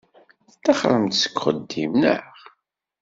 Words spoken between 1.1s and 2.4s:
seg uxeddim, naɣ?